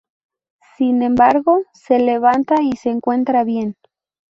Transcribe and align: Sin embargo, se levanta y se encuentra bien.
Sin 0.77 1.03
embargo, 1.03 1.61
se 1.75 1.99
levanta 1.99 2.55
y 2.63 2.75
se 2.75 2.89
encuentra 2.89 3.43
bien. 3.43 3.75